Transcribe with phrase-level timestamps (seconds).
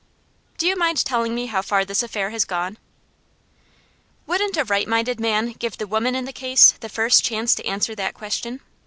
[0.57, 2.79] "Do you mind telling me how far this affair has gone?"
[4.25, 7.65] "Wouldn't a right minded man give the woman in the case the first chance to
[7.67, 8.61] answer that question?